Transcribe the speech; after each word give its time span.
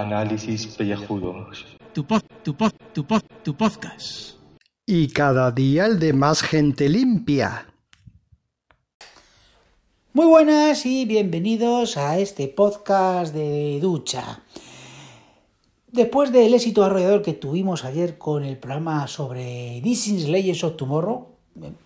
Análisis 0.00 0.66
pellejudos. 0.66 1.66
Tu 1.92 2.06
pod, 2.06 2.22
tu 2.42 2.56
pod, 2.56 2.72
tu 2.94 3.04
pod, 3.04 3.22
tu 3.42 3.54
podcast. 3.54 4.38
Y 4.86 5.08
cada 5.08 5.50
día 5.50 5.84
el 5.84 5.98
de 5.98 6.14
más 6.14 6.40
gente 6.40 6.88
limpia. 6.88 7.66
Muy 10.14 10.24
buenas 10.24 10.86
y 10.86 11.04
bienvenidos 11.04 11.98
a 11.98 12.18
este 12.18 12.48
podcast 12.48 13.34
de 13.34 13.78
ducha. 13.82 14.42
Después 15.92 16.32
del 16.32 16.54
éxito 16.54 16.82
arrollador 16.82 17.20
que 17.20 17.34
tuvimos 17.34 17.84
ayer 17.84 18.16
con 18.16 18.42
el 18.42 18.56
programa 18.56 19.06
sobre 19.06 19.82
Disney's 19.82 20.30
Legends 20.30 20.64
of 20.64 20.76
Tomorrow, 20.78 21.28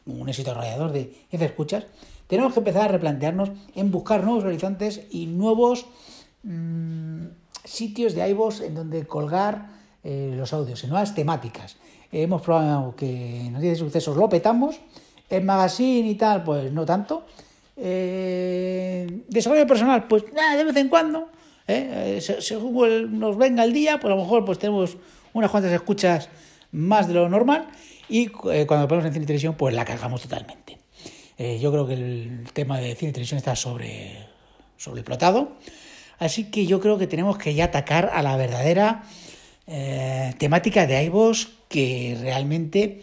un 0.07 0.29
éxito 0.29 0.53
arrollador 0.53 0.93
de 0.93 1.27
F 1.33 1.45
escuchas, 1.45 1.87
tenemos 2.29 2.53
que 2.53 2.61
empezar 2.61 2.83
a 2.83 2.93
replantearnos 2.93 3.51
en 3.75 3.91
buscar 3.91 4.23
nuevos 4.23 4.45
horizontes 4.45 5.03
y 5.11 5.27
nuevos 5.27 5.87
mmm, 6.45 7.27
sitios 7.65 8.15
de 8.15 8.29
iVoox 8.29 8.61
en 8.61 8.75
donde 8.75 9.07
colgar 9.07 9.69
eh, 10.05 10.33
los 10.37 10.53
audios, 10.53 10.85
en 10.85 10.91
nuevas 10.91 11.15
temáticas. 11.15 11.77
hemos 12.13 12.43
probado 12.43 12.95
que 12.95 13.49
nos 13.51 13.61
dice 13.61 13.77
sucesos, 13.77 14.17
lo 14.17 14.29
petamos, 14.29 14.81
en 15.31 15.47
magazine 15.47 16.09
y 16.09 16.15
tal, 16.15 16.45
pues 16.45 16.71
no 16.73 16.85
tanto. 16.85 17.25
Eh, 17.77 19.25
desarrollo 19.29 19.67
personal, 19.67 20.07
pues 20.07 20.25
nada, 20.33 20.57
de 20.57 20.65
vez 20.65 20.77
en 20.77 20.89
cuando. 20.89 21.29
¿eh? 21.67 22.21
según 22.21 23.19
nos 23.19 23.37
venga 23.37 23.65
el 23.65 23.73
día, 23.73 23.99
pues 23.99 24.13
a 24.13 24.17
lo 24.17 24.23
mejor 24.23 24.45
pues 24.45 24.59
tenemos 24.59 24.97
unas 25.33 25.51
cuantas 25.51 25.73
escuchas 25.73 26.29
más 26.73 27.09
de 27.09 27.15
lo 27.15 27.29
normal 27.29 27.69
y 28.09 28.31
eh, 28.51 28.67
cuando 28.67 28.89
ponemos 28.89 29.07
en 29.07 29.13
cine 29.13 29.25
y 29.25 29.27
televisión 29.27 29.55
pues 29.55 29.75
la 29.75 29.85
cargamos 29.85 30.23
totalmente. 30.23 30.79
Eh, 31.39 31.59
yo 31.61 31.73
creo 31.73 31.87
que 31.87 31.95
el 31.95 32.47
tema 32.53 32.79
de 32.79 32.95
cine 32.95 33.11
y 33.11 33.13
televisión 33.13 33.39
está 33.39 33.57
sobre, 33.57 34.27
sobreexplotado, 34.77 35.53
así 36.19 36.45
que 36.45 36.67
yo 36.67 36.81
creo 36.81 36.99
que 36.99 37.07
tenemos 37.07 37.39
que 37.39 37.55
ya 37.55 37.67
atacar 37.67 38.11
a 38.13 38.23
la 38.23 38.37
verdadera 38.37 39.05
eh, 39.67 40.35
temática 40.39 40.87
de 40.87 41.05
iVoox 41.05 41.49
que 41.69 42.17
realmente 42.21 43.03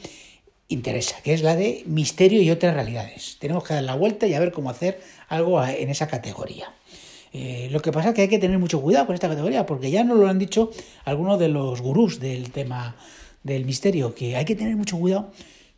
interesa, 0.68 1.16
que 1.24 1.34
es 1.34 1.42
la 1.42 1.56
de 1.56 1.84
misterio 1.86 2.42
y 2.42 2.50
otras 2.52 2.74
realidades. 2.74 3.38
Tenemos 3.40 3.64
que 3.64 3.74
dar 3.74 3.84
la 3.84 3.96
vuelta 3.96 4.28
y 4.28 4.34
a 4.34 4.40
ver 4.40 4.52
cómo 4.52 4.70
hacer 4.70 5.02
algo 5.28 5.64
en 5.64 5.90
esa 5.90 6.08
categoría. 6.08 6.72
Eh, 7.34 7.70
lo 7.72 7.82
que 7.82 7.92
pasa 7.92 8.10
es 8.10 8.16
que 8.16 8.22
hay 8.24 8.28
que 8.28 8.40
tener 8.40 8.60
mucho 8.60 8.82
cuidado 8.82 9.06
con 9.06 9.16
esta 9.16 9.30
categoría, 9.30 9.66
porque 9.66 9.90
ya 9.90 10.04
nos 10.04 10.18
lo 10.18 10.28
han 10.28 10.40
dicho 10.40 10.72
algunos 11.06 11.40
de 11.40 11.48
los 11.48 11.82
gurús 11.82 12.20
del 12.20 12.52
tema 12.52 12.96
del 13.44 13.66
misterio, 13.66 14.14
que 14.14 14.36
hay 14.36 14.46
que 14.46 14.56
tener 14.56 14.76
mucho 14.76 14.98
cuidado 14.98 15.32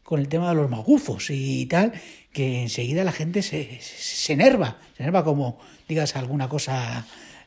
con 0.04 0.20
el 0.20 0.28
tema 0.28 0.50
de 0.50 0.56
los 0.56 0.70
magufos 0.70 1.30
y 1.30 1.66
tal, 1.68 1.94
que 2.32 2.64
enseguida 2.64 3.04
la 3.04 3.12
gente 3.12 3.42
se, 3.42 3.80
se, 3.82 4.34
enerva, 4.34 4.78
se 4.98 5.04
enerva 5.04 5.24
como 5.24 5.60
digas 5.88 6.16
alguna 6.16 6.50
cosa 6.50 7.06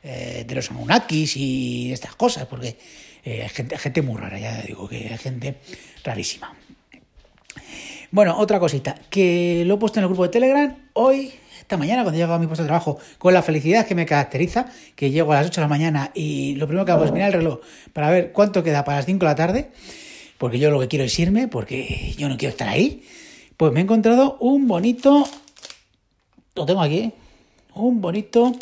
eh, 0.08 0.44
de 0.46 0.54
los 0.54 0.70
Anunnakis 0.70 1.36
y 1.36 1.92
estas 1.92 2.14
cosas, 2.14 2.46
porque 2.46 2.78
eh, 3.24 3.42
hay 3.42 3.48
gente, 3.48 3.76
gente 3.76 4.02
muy 4.02 4.20
rara, 4.20 4.38
ya 4.38 4.62
digo 4.62 4.88
que 4.88 5.08
hay 5.10 5.18
gente 5.18 5.56
rarísima. 6.04 6.54
Bueno, 8.12 8.38
otra 8.38 8.60
cosita, 8.60 8.94
que 9.10 9.64
lo 9.66 9.74
he 9.74 9.78
puesto 9.78 9.98
en 9.98 10.04
el 10.04 10.08
grupo 10.08 10.22
de 10.22 10.28
Telegram, 10.28 10.76
hoy 10.92 11.32
esta 11.66 11.76
mañana 11.76 12.04
cuando 12.04 12.20
llego 12.20 12.32
a 12.32 12.38
mi 12.38 12.46
puesto 12.46 12.62
de 12.62 12.68
trabajo 12.68 12.98
con 13.18 13.34
la 13.34 13.42
felicidad 13.42 13.84
que 13.84 13.96
me 13.96 14.06
caracteriza, 14.06 14.66
que 14.94 15.10
llego 15.10 15.32
a 15.32 15.36
las 15.36 15.46
8 15.48 15.60
de 15.60 15.64
la 15.64 15.68
mañana 15.68 16.12
y 16.14 16.54
lo 16.54 16.68
primero 16.68 16.86
que 16.86 16.92
hago 16.92 17.04
es 17.04 17.10
mirar 17.10 17.30
el 17.30 17.38
reloj 17.38 17.58
para 17.92 18.08
ver 18.08 18.30
cuánto 18.30 18.62
queda 18.62 18.84
para 18.84 18.98
las 18.98 19.06
5 19.06 19.18
de 19.18 19.24
la 19.24 19.34
tarde, 19.34 19.70
porque 20.38 20.60
yo 20.60 20.70
lo 20.70 20.78
que 20.78 20.86
quiero 20.86 21.04
es 21.04 21.18
irme, 21.18 21.48
porque 21.48 22.14
yo 22.16 22.28
no 22.28 22.36
quiero 22.36 22.50
estar 22.50 22.68
ahí, 22.68 23.02
pues 23.56 23.72
me 23.72 23.80
he 23.80 23.82
encontrado 23.82 24.36
un 24.38 24.68
bonito, 24.68 25.28
lo 26.54 26.64
tengo 26.64 26.82
aquí, 26.82 27.12
un 27.74 28.00
bonito, 28.00 28.52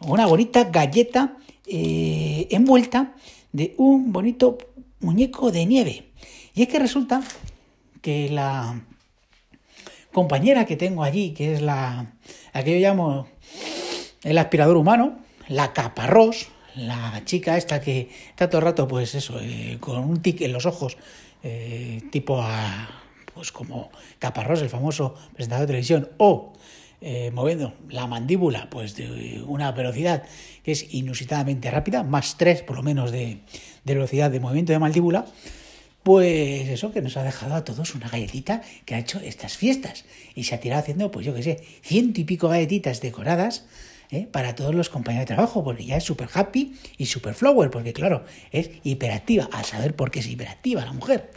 una 0.00 0.26
bonita 0.26 0.64
galleta 0.64 1.36
eh, 1.66 2.48
envuelta 2.50 3.14
de 3.52 3.74
un 3.78 4.12
bonito 4.12 4.58
muñeco 5.00 5.50
de 5.50 5.66
nieve. 5.66 6.10
Y 6.54 6.62
es 6.62 6.68
que 6.68 6.78
resulta 6.78 7.22
que 8.02 8.28
la 8.28 8.82
compañera 10.12 10.64
que 10.66 10.76
tengo 10.76 11.02
allí, 11.02 11.30
que 11.30 11.54
es 11.54 11.62
la, 11.62 12.12
la 12.52 12.64
que 12.64 12.80
yo 12.80 12.88
llamo 12.88 13.26
el 14.22 14.38
aspirador 14.38 14.76
humano, 14.76 15.18
la 15.48 15.72
caparrós, 15.72 16.48
la 16.74 17.22
chica 17.24 17.56
esta 17.56 17.80
que 17.80 18.08
el 18.38 18.60
rato, 18.60 18.88
pues 18.88 19.14
eso, 19.14 19.38
eh, 19.40 19.78
con 19.80 19.98
un 19.98 20.22
tic 20.22 20.40
en 20.42 20.52
los 20.52 20.66
ojos, 20.66 20.96
eh, 21.42 22.02
tipo 22.10 22.40
a, 22.40 22.88
pues 23.34 23.52
como 23.52 23.90
Caparrós, 24.18 24.62
el 24.62 24.68
famoso 24.68 25.14
presentador 25.34 25.62
de 25.62 25.66
televisión, 25.66 26.08
o 26.18 26.52
eh, 27.02 27.30
moviendo 27.32 27.72
la 27.88 28.06
mandíbula, 28.06 28.68
pues 28.68 28.94
de 28.94 29.42
una 29.46 29.72
velocidad 29.72 30.24
que 30.62 30.72
es 30.72 30.92
inusitadamente 30.92 31.70
rápida, 31.70 32.02
más 32.02 32.36
3 32.36 32.62
por 32.62 32.76
lo 32.76 32.82
menos 32.82 33.10
de, 33.10 33.38
velocidad 33.84 34.30
de 34.30 34.40
movimiento 34.40 34.72
de 34.72 34.78
mandíbula, 34.78 35.26
pues 36.02 36.68
eso 36.68 36.92
que 36.92 37.02
nos 37.02 37.16
ha 37.16 37.22
dejado 37.22 37.54
a 37.54 37.64
todos 37.64 37.94
una 37.94 38.08
galletita 38.08 38.62
que 38.84 38.94
ha 38.94 38.98
hecho 38.98 39.20
estas 39.20 39.56
fiestas 39.56 40.04
y 40.34 40.44
se 40.44 40.54
ha 40.54 40.60
tirado 40.60 40.80
haciendo, 40.80 41.10
pues 41.10 41.24
yo 41.24 41.34
qué 41.34 41.42
sé, 41.42 41.64
ciento 41.82 42.20
y 42.20 42.24
pico 42.24 42.48
galletitas 42.48 43.00
decoradas 43.00 43.64
¿eh? 44.10 44.28
para 44.30 44.54
todos 44.54 44.74
los 44.74 44.88
compañeros 44.88 45.28
de 45.28 45.34
trabajo, 45.34 45.64
porque 45.64 45.84
ya 45.84 45.96
es 45.96 46.04
súper 46.04 46.28
happy 46.32 46.74
y 46.98 47.06
súper 47.06 47.34
flower, 47.34 47.70
porque 47.70 47.92
claro, 47.92 48.24
es 48.50 48.70
hiperactiva, 48.82 49.48
a 49.52 49.64
saber 49.64 49.94
por 49.94 50.10
qué 50.10 50.20
es 50.20 50.26
hiperactiva 50.26 50.84
la 50.84 50.92
mujer. 50.92 51.30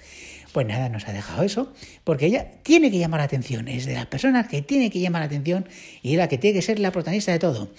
Pues 0.54 0.68
nada, 0.68 0.88
nos 0.88 1.08
ha 1.08 1.14
dejado 1.14 1.44
eso, 1.44 1.74
porque 2.04 2.28
ella 2.28 2.48
tiene 2.62 2.92
que 2.92 3.00
llamar 3.00 3.20
la 3.20 3.26
atención, 3.26 3.68
es 3.68 3.88
de 3.88 3.96
las 3.96 4.06
personas 4.06 4.48
que 4.48 4.62
tiene 4.62 4.92
que 4.92 5.00
llamar 5.00 5.22
la 5.22 5.26
atención 5.26 5.66
y 6.04 6.12
es 6.12 6.18
la 6.18 6.30
que 6.30 6.38
tiene 6.38 6.54
que 6.54 6.62
ser 6.62 6.80
la 6.80 6.92
protagonista 6.92 7.32
de 7.32 7.40
todo. 7.40 7.70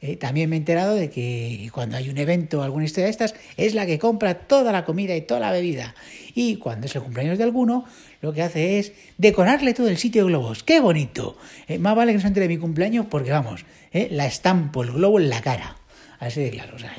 Eh, 0.00 0.16
también 0.16 0.50
me 0.50 0.56
he 0.56 0.58
enterado 0.58 0.96
de 0.96 1.08
que 1.08 1.70
cuando 1.72 1.96
hay 1.96 2.10
un 2.10 2.18
evento 2.18 2.60
o 2.60 2.62
alguna 2.62 2.84
historia 2.84 3.06
de 3.06 3.12
estas, 3.12 3.34
es 3.56 3.74
la 3.74 3.86
que 3.86 3.98
compra 3.98 4.34
toda 4.34 4.72
la 4.72 4.84
comida 4.84 5.16
y 5.16 5.22
toda 5.22 5.40
la 5.40 5.52
bebida. 5.52 5.94
Y 6.34 6.56
cuando 6.56 6.86
es 6.86 6.94
el 6.96 7.02
cumpleaños 7.02 7.38
de 7.38 7.44
alguno, 7.44 7.86
lo 8.20 8.32
que 8.34 8.42
hace 8.42 8.78
es 8.78 8.92
decorarle 9.16 9.72
todo 9.72 9.88
el 9.88 9.96
sitio 9.96 10.24
de 10.24 10.28
globos. 10.28 10.62
¡Qué 10.62 10.80
bonito! 10.80 11.38
Eh, 11.68 11.78
más 11.78 11.94
vale 11.96 12.12
que 12.12 12.16
no 12.16 12.22
se 12.22 12.26
entere 12.26 12.48
de 12.48 12.54
mi 12.54 12.60
cumpleaños 12.60 13.06
porque, 13.08 13.30
vamos, 13.30 13.64
eh, 13.92 14.08
la 14.10 14.26
estampo 14.26 14.82
el 14.82 14.90
globo 14.90 15.20
en 15.20 15.30
la 15.30 15.40
cara. 15.40 15.76
Así 16.18 16.42
de 16.42 16.50
claro. 16.50 16.76
O 16.76 16.78
sea, 16.78 16.94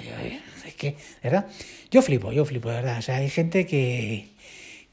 es 0.65 0.73
que, 0.75 0.95
¿verdad? 1.21 1.45
Yo 1.91 2.01
flipo, 2.01 2.31
yo 2.31 2.45
flipo, 2.45 2.69
de 2.69 2.75
verdad. 2.75 2.97
O 2.97 3.01
sea, 3.03 3.17
hay 3.17 3.29
gente 3.29 3.67
que, 3.67 4.29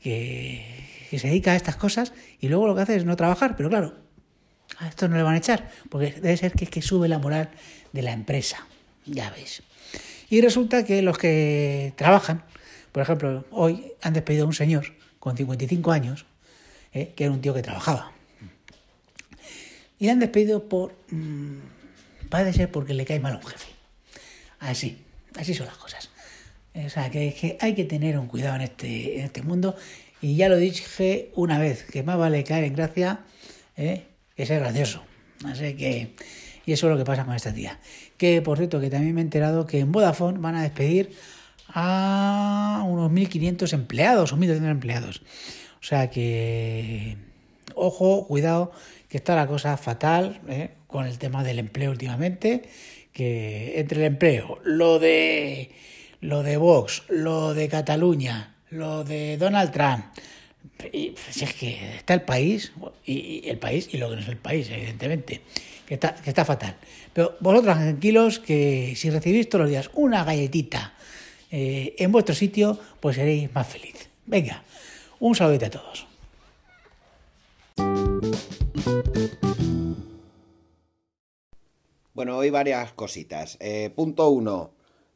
que, 0.02 0.82
se 1.10 1.28
dedica 1.28 1.52
a 1.52 1.56
estas 1.56 1.76
cosas 1.76 2.12
y 2.40 2.48
luego 2.48 2.66
lo 2.66 2.74
que 2.74 2.82
hace 2.82 2.96
es 2.96 3.04
no 3.04 3.16
trabajar. 3.16 3.56
Pero 3.56 3.68
claro, 3.68 3.94
a 4.78 4.88
esto 4.88 5.08
no 5.08 5.16
le 5.16 5.22
van 5.22 5.34
a 5.34 5.38
echar, 5.38 5.70
porque 5.90 6.12
debe 6.12 6.36
ser 6.36 6.52
que, 6.52 6.66
que 6.66 6.82
sube 6.82 7.08
la 7.08 7.18
moral 7.18 7.50
de 7.92 8.02
la 8.02 8.12
empresa, 8.12 8.66
ya 9.04 9.30
veis. 9.30 9.62
Y 10.30 10.40
resulta 10.40 10.84
que 10.84 11.02
los 11.02 11.18
que 11.18 11.92
trabajan, 11.96 12.42
por 12.92 13.02
ejemplo, 13.02 13.44
hoy 13.50 13.92
han 14.00 14.14
despedido 14.14 14.44
a 14.44 14.46
un 14.46 14.54
señor 14.54 14.94
con 15.18 15.36
55 15.36 15.92
años, 15.92 16.24
¿eh? 16.94 17.12
que 17.14 17.24
era 17.24 17.32
un 17.32 17.40
tío 17.40 17.52
que 17.54 17.62
trabajaba. 17.62 18.12
Y 19.98 20.08
han 20.08 20.18
despedido 20.18 20.68
por... 20.68 20.94
Mmm, 21.10 21.58
ser 22.52 22.70
porque 22.70 22.94
le 22.94 23.04
cae 23.04 23.20
mal 23.20 23.34
a 23.34 23.36
un 23.36 23.44
jefe. 23.44 23.68
Así, 24.58 25.04
así 25.36 25.54
son 25.54 25.66
las 25.66 25.76
cosas. 25.76 26.08
O 26.74 26.88
sea, 26.88 27.10
que, 27.10 27.34
que 27.34 27.58
hay 27.60 27.74
que 27.74 27.84
tener 27.84 28.18
un 28.18 28.26
cuidado 28.26 28.56
en 28.56 28.62
este, 28.62 29.18
en 29.18 29.26
este 29.26 29.42
mundo. 29.42 29.76
Y 30.20 30.36
ya 30.36 30.48
lo 30.48 30.56
dije 30.56 31.30
una 31.34 31.58
vez, 31.58 31.84
que 31.84 32.02
más 32.02 32.16
vale 32.16 32.44
caer 32.44 32.64
en 32.64 32.74
gracia 32.74 33.20
¿eh? 33.76 34.04
que 34.36 34.46
ser 34.46 34.60
gracioso. 34.60 35.02
Así 35.44 35.74
que 35.74 36.12
y 36.64 36.72
eso 36.72 36.86
es 36.86 36.92
lo 36.92 36.98
que 36.98 37.04
pasa 37.04 37.24
con 37.24 37.34
esta 37.34 37.52
tía. 37.52 37.78
Que 38.16 38.42
por 38.42 38.58
cierto, 38.58 38.80
que 38.80 38.90
también 38.90 39.14
me 39.14 39.20
he 39.20 39.24
enterado 39.24 39.66
que 39.66 39.80
en 39.80 39.92
Vodafone 39.92 40.38
van 40.38 40.54
a 40.54 40.62
despedir 40.62 41.12
a 41.68 42.84
unos 42.86 43.10
1.500 43.10 43.72
empleados 43.72 44.32
o 44.32 44.36
1.200 44.36 44.70
empleados. 44.70 45.22
O 45.80 45.84
sea 45.84 46.10
que, 46.10 47.16
ojo, 47.74 48.26
cuidado, 48.26 48.72
que 49.08 49.16
está 49.16 49.34
la 49.34 49.46
cosa 49.46 49.76
fatal 49.76 50.40
¿eh? 50.48 50.70
con 50.86 51.06
el 51.06 51.18
tema 51.18 51.42
del 51.42 51.58
empleo 51.58 51.90
últimamente. 51.90 52.62
Que 53.12 53.78
entre 53.78 54.00
el 54.00 54.06
empleo, 54.06 54.58
lo 54.64 54.98
de, 54.98 55.70
lo 56.22 56.42
de 56.42 56.56
Vox, 56.56 57.02
lo 57.08 57.52
de 57.52 57.68
Cataluña, 57.68 58.54
lo 58.70 59.04
de 59.04 59.36
Donald 59.36 59.72
Trump, 59.72 60.04
y, 60.92 61.14
si 61.30 61.44
es 61.44 61.52
que 61.52 61.96
está 61.96 62.14
el 62.14 62.22
país, 62.22 62.72
y, 63.04 63.48
el 63.48 63.58
país 63.58 63.88
y 63.92 63.98
lo 63.98 64.08
que 64.08 64.16
no 64.16 64.22
es 64.22 64.28
el 64.28 64.36
país, 64.36 64.70
evidentemente 64.70 65.42
que 65.86 65.94
está, 65.94 66.14
que 66.14 66.30
está 66.30 66.44
fatal. 66.44 66.76
Pero 67.12 67.36
vosotros 67.40 67.74
tranquilos 67.74 68.38
que 68.38 68.94
si 68.96 69.10
recibís 69.10 69.48
todos 69.48 69.62
los 69.62 69.70
días 69.70 69.90
una 69.94 70.24
galletita 70.24 70.94
eh, 71.50 71.94
en 71.98 72.12
vuestro 72.12 72.34
sitio, 72.34 72.78
pues 73.00 73.16
seréis 73.16 73.52
más 73.52 73.66
feliz. 73.66 74.08
Venga, 74.24 74.62
un 75.18 75.34
saludito 75.34 75.66
a 75.66 75.70
todos. 75.70 76.06
Bueno, 82.14 82.36
hoy 82.36 82.50
varias 82.50 82.92
cositas. 82.92 83.56
Eh, 83.60 83.90
punto 83.94 84.28
uno. 84.30 84.70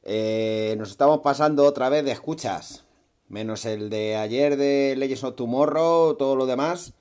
Eh, 0.08 0.76
nos 0.78 0.90
estamos 0.90 1.18
pasando 1.20 1.64
otra 1.64 1.88
vez 1.88 2.04
de 2.04 2.12
escuchas. 2.12 2.84
Menos 3.28 3.64
el 3.64 3.90
de 3.90 4.14
ayer 4.14 4.56
de 4.56 4.94
Leyes 4.96 5.24
of 5.24 5.34
Tomorrow, 5.34 6.14
todo 6.16 6.36
lo 6.36 6.46
demás. 6.46 6.94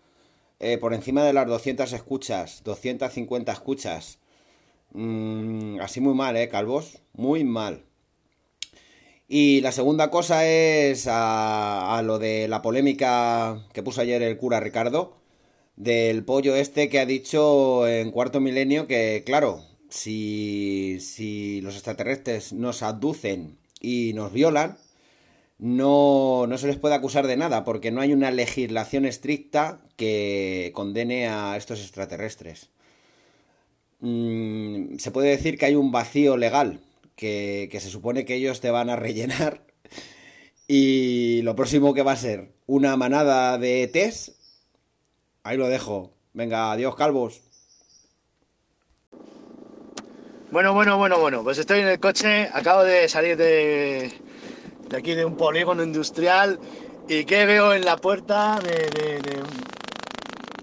Eh, 0.60 0.80
por 0.80 0.96
encima 0.96 1.24
de 1.24 1.32
las 1.32 1.46
200 1.46 1.94
escuchas, 1.94 2.64
250 2.64 3.52
escuchas. 3.52 4.18
Mm, 4.92 5.80
así 5.82 6.02
muy 6.02 6.16
mal, 6.16 6.36
¿eh, 6.36 6.50
Calvos? 6.50 7.04
Muy 7.14 7.44
mal. 7.44 7.84
Y 9.28 9.62
la 9.62 9.72
segunda 9.72 10.10
cosa 10.10 10.48
es 10.48 11.08
a, 11.08 11.98
a, 11.98 12.02
lo 12.02 12.18
de 12.18 12.48
la 12.48 12.64
polémica 12.64 13.68
que 13.74 13.84
puso 13.84 14.02
ayer 14.02 14.24
el 14.24 14.38
cura 14.38 14.60
Ricardo, 14.60 15.18
del 15.76 16.26
pollo 16.26 16.56
este 16.56 16.90
que 16.90 17.00
ha 17.00 17.06
dicho 17.06 17.88
en 17.88 18.12
cuarto 18.12 18.40
milenio 18.40 18.88
que, 18.88 19.24
claro, 19.26 19.64
si, 19.96 21.00
si 21.00 21.62
los 21.62 21.76
extraterrestres 21.76 22.52
nos 22.54 22.84
aducen 22.84 23.58
y 23.80 24.12
nos 24.14 24.34
violan, 24.34 24.78
no, 25.58 26.48
no 26.48 26.58
se 26.58 26.68
les 26.68 26.78
puede 26.78 26.96
acusar 26.96 27.28
de 27.28 27.38
nada, 27.38 27.64
porque 27.64 27.92
no 27.92 28.02
hay 28.02 28.12
una 28.14 28.30
legislación 28.30 29.06
estricta 29.06 29.82
que 29.96 30.72
condene 30.76 31.30
a 31.30 31.56
estos 31.56 31.80
extraterrestres. 31.80 32.70
Mm, 34.02 34.98
se 34.98 35.12
puede 35.12 35.30
decir 35.30 35.58
que 35.58 35.66
hay 35.66 35.76
un 35.76 35.92
vacío 35.92 36.36
legal, 36.36 36.82
que, 37.16 37.70
que 37.72 37.80
se 37.80 37.90
supone 37.90 38.26
que 38.26 38.36
ellos 38.36 38.60
te 38.60 38.72
van 38.72 38.90
a 38.90 38.96
rellenar. 38.96 39.66
Y 40.68 41.44
lo 41.44 41.56
próximo 41.56 41.94
que 41.94 42.02
va 42.02 42.14
a 42.14 42.18
ser 42.18 42.52
una 42.66 42.98
manada 42.98 43.60
de 43.60 43.88
test. 43.88 44.30
Ahí 45.44 45.58
lo 45.58 45.68
dejo. 45.68 46.12
Venga, 46.34 46.72
adiós, 46.72 46.96
calvos. 46.96 47.44
Bueno, 50.52 50.74
bueno, 50.74 50.98
bueno, 50.98 51.20
bueno. 51.20 51.44
Pues 51.44 51.58
estoy 51.58 51.80
en 51.80 51.88
el 51.88 52.00
coche. 52.00 52.50
Acabo 52.54 52.84
de 52.84 53.10
salir 53.10 53.36
de, 53.36 54.12
de 54.90 54.98
aquí 54.98 55.16
de 55.16 55.26
un 55.26 55.36
polígono 55.36 55.84
industrial. 55.84 56.60
¿Y 57.08 57.26
qué 57.26 57.46
veo 57.46 57.74
en 57.74 57.86
la 57.86 57.98
puerta 57.98 58.60
de, 58.60 59.44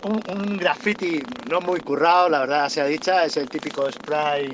un, 0.02 0.56
graffiti 0.56 1.22
no 1.48 1.60
muy 1.60 1.80
currado, 1.80 2.28
la 2.28 2.40
verdad 2.40 2.68
sea 2.68 2.86
dicha, 2.86 3.24
es 3.24 3.36
el 3.36 3.48
típico 3.48 3.90
spray, 3.90 4.52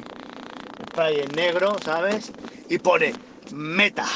spray 0.91 1.21
en 1.21 1.35
negro, 1.35 1.77
¿sabes? 1.83 2.31
Y 2.69 2.79
pone 2.79 3.15
meta. 3.53 4.07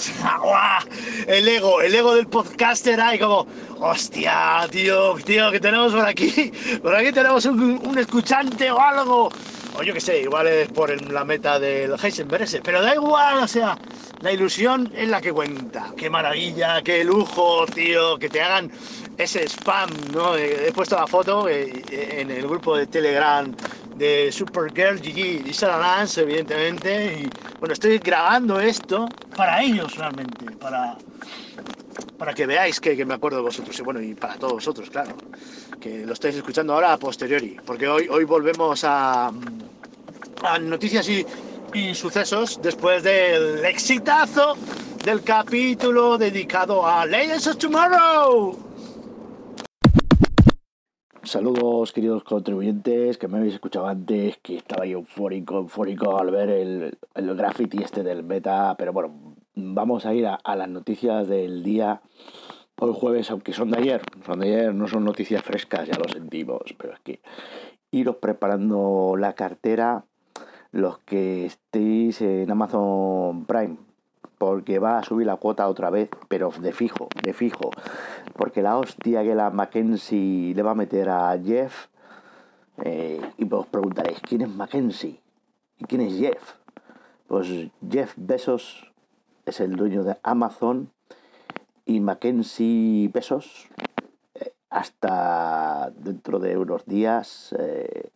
El 1.26 1.46
ego, 1.46 1.82
el 1.82 1.94
ego 1.94 2.14
del 2.14 2.26
podcaster 2.26 2.98
ahí 3.00 3.18
como, 3.18 3.46
hostia, 3.80 4.66
tío, 4.70 5.14
tío, 5.16 5.50
que 5.50 5.60
tenemos 5.60 5.92
por 5.92 6.06
aquí, 6.06 6.50
por 6.82 6.94
aquí 6.94 7.12
tenemos 7.12 7.44
un, 7.44 7.80
un 7.84 7.98
escuchante 7.98 8.70
o 8.70 8.80
algo. 8.80 9.30
O 9.80 9.82
yo 9.82 9.94
qué 9.94 10.00
sé, 10.02 10.20
igual 10.20 10.46
es 10.46 10.68
por 10.68 10.90
la 11.10 11.24
meta 11.24 11.58
del 11.58 11.94
Heisenberg 11.94 12.42
ese, 12.42 12.60
pero 12.60 12.82
da 12.82 12.94
igual, 12.94 13.38
o 13.38 13.48
sea, 13.48 13.78
la 14.20 14.30
ilusión 14.30 14.92
es 14.94 15.08
la 15.08 15.22
que 15.22 15.32
cuenta. 15.32 15.94
Qué 15.96 16.10
maravilla, 16.10 16.82
qué 16.82 17.02
lujo, 17.02 17.64
tío, 17.64 18.18
que 18.18 18.28
te 18.28 18.42
hagan 18.42 18.70
ese 19.16 19.48
spam, 19.48 19.88
¿no? 20.12 20.36
He 20.36 20.70
puesto 20.72 20.96
la 20.96 21.06
foto 21.06 21.48
eh, 21.48 21.82
en 21.90 22.30
el 22.30 22.46
grupo 22.46 22.76
de 22.76 22.88
Telegram 22.88 23.56
de 23.96 24.30
Supergirl, 24.30 25.00
Gigi 25.00 25.44
y 25.46 25.54
Sarah 25.54 25.78
Lance, 25.78 26.20
evidentemente. 26.20 27.22
Y 27.22 27.30
bueno, 27.58 27.72
estoy 27.72 27.96
grabando 28.00 28.60
esto 28.60 29.08
para 29.34 29.62
ellos 29.62 29.96
realmente, 29.96 30.44
para, 30.56 30.98
para 32.20 32.34
que 32.34 32.44
veáis 32.44 32.78
que, 32.80 32.94
que, 32.98 33.06
me 33.06 33.14
acuerdo 33.14 33.38
de 33.38 33.44
vosotros. 33.44 33.78
Y 33.78 33.82
bueno, 33.82 33.98
y 34.02 34.14
para 34.14 34.34
todos 34.34 34.52
vosotros, 34.52 34.90
claro, 34.90 35.12
que 35.80 36.04
lo 36.04 36.12
estáis 36.12 36.36
escuchando 36.36 36.74
ahora 36.74 36.92
a 36.92 36.98
posteriori, 36.98 37.56
porque 37.64 37.88
hoy, 37.88 38.08
hoy 38.10 38.24
volvemos 38.24 38.84
a, 38.84 39.28
a 40.42 40.58
noticias 40.58 41.08
y, 41.08 41.24
y 41.72 41.94
sucesos 41.94 42.60
después 42.62 43.02
del 43.02 43.64
exitazo 43.64 44.54
del 45.02 45.22
capítulo 45.22 46.18
dedicado 46.18 46.86
a 46.86 47.06
Legends 47.06 47.46
of 47.46 47.56
Tomorrow. 47.56 48.58
Saludos 51.22 51.92
queridos 51.92 52.22
contribuyentes 52.24 53.16
que 53.16 53.28
me 53.28 53.38
habéis 53.38 53.54
escuchado 53.54 53.86
antes, 53.86 54.36
que 54.42 54.58
estaba 54.58 54.84
yo 54.84 54.98
eufórico, 54.98 55.56
eufórico 55.56 56.18
al 56.18 56.30
ver 56.30 56.50
el, 56.50 56.98
el 57.14 57.34
graffiti 57.34 57.82
este 57.82 58.02
del 58.02 58.22
beta, 58.22 58.74
pero 58.76 58.92
bueno, 58.92 59.29
vamos 59.74 60.06
a 60.06 60.14
ir 60.14 60.26
a, 60.26 60.56
las 60.56 60.68
noticias 60.68 61.28
del 61.28 61.62
día 61.62 62.00
hoy 62.78 62.92
jueves, 62.94 63.30
aunque 63.30 63.52
son 63.52 63.70
de 63.70 63.78
ayer, 63.78 64.02
son 64.24 64.40
de 64.40 64.46
ayer, 64.46 64.74
no 64.74 64.88
son 64.88 65.04
noticias 65.04 65.42
frescas, 65.42 65.86
ya 65.86 65.98
lo 65.98 66.08
sentimos, 66.08 66.62
pero 66.78 66.94
es 66.94 67.00
que 67.00 67.20
iros 67.90 68.16
preparando 68.16 69.16
la 69.18 69.34
cartera 69.34 70.04
los 70.72 70.98
que 71.00 71.46
estéis 71.46 72.20
en 72.20 72.50
Amazon 72.50 73.44
Prime, 73.44 73.76
porque 74.38 74.78
va 74.78 74.98
a 74.98 75.04
subir 75.04 75.26
la 75.26 75.36
cuota 75.36 75.68
otra 75.68 75.90
vez, 75.90 76.08
pero 76.28 76.50
de 76.60 76.72
fijo, 76.72 77.08
de 77.22 77.34
fijo. 77.34 77.70
Porque 78.34 78.62
la 78.62 78.78
hostia 78.78 79.22
que 79.22 79.34
la 79.34 79.50
Mackenzie 79.50 80.54
le 80.54 80.62
va 80.62 80.70
a 80.70 80.76
meter 80.76 81.10
a 81.10 81.38
Jeff, 81.38 81.88
eh, 82.82 83.20
y 83.36 83.52
os 83.52 83.66
preguntaréis, 83.66 84.20
¿quién 84.20 84.42
es 84.42 84.48
Mackenzie? 84.48 85.20
¿Y 85.78 85.84
quién 85.84 86.00
es 86.02 86.18
Jeff? 86.18 86.54
Pues 87.26 87.48
Jeff 87.90 88.14
Bezos 88.16 88.89
es 89.50 89.60
el 89.60 89.74
dueño 89.74 90.04
de 90.04 90.16
Amazon 90.22 90.92
y 91.84 91.98
Mackenzie 91.98 93.10
Bezos, 93.12 93.68
eh, 94.34 94.52
hasta 94.70 95.92
dentro 95.96 96.38
de 96.38 96.56
unos 96.56 96.86
días, 96.86 97.52
eh, 97.58 98.10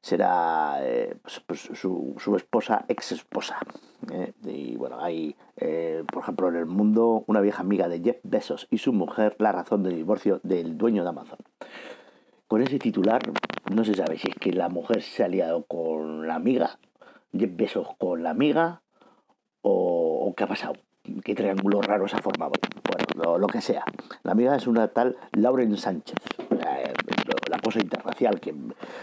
será 0.00 0.76
eh, 0.82 1.16
pues, 1.20 1.40
pues, 1.40 1.60
su, 1.74 2.14
esposa, 2.36 2.84
ex 2.86 3.10
esposa. 3.12 3.58
Y 4.44 4.76
bueno, 4.76 5.00
hay, 5.00 5.36
por 6.12 6.22
ejemplo, 6.22 6.48
en 6.48 6.56
el 6.56 6.66
mundo, 6.66 7.24
una 7.28 7.40
vieja 7.40 7.62
amiga 7.62 7.88
de 7.88 8.00
Jeff 8.00 8.18
Bezos 8.24 8.66
y 8.68 8.78
su 8.78 8.92
mujer, 8.92 9.36
la 9.38 9.52
razón 9.52 9.84
del 9.84 9.94
divorcio 9.94 10.40
del 10.42 10.76
dueño 10.76 11.04
de 11.04 11.08
Amazon. 11.08 11.38
Con 12.48 12.62
ese 12.62 12.80
titular, 12.80 13.22
no 13.72 13.84
se 13.84 13.94
sabe 13.94 14.18
si 14.18 14.28
es 14.28 14.34
que 14.34 14.52
la 14.52 14.68
mujer 14.68 15.02
se 15.02 15.22
ha 15.22 15.28
liado 15.28 15.64
con 15.64 16.26
la 16.26 16.34
amiga, 16.34 16.78
Jeff 17.32 17.50
Bezos 17.54 17.88
con 17.96 18.24
la 18.24 18.30
amiga, 18.30 18.82
o, 19.62 20.11
o 20.22 20.34
qué 20.34 20.44
ha 20.44 20.48
pasado 20.48 20.74
qué 21.24 21.34
triángulo 21.34 21.82
raro 21.82 22.06
se 22.08 22.16
ha 22.16 22.20
formado. 22.20 22.52
Bueno, 22.84 23.38
lo, 23.38 23.46
que 23.46 23.60
sea. 23.60 23.84
La 24.22 24.32
amiga 24.32 24.56
es 24.56 24.66
una 24.66 24.88
tal 24.88 25.16
Lauren 25.32 25.76
Sánchez. 25.76 26.16
La, 26.50 26.92
la 27.50 27.58
cosa 27.58 27.80
internacional, 27.80 28.40
que 28.40 28.54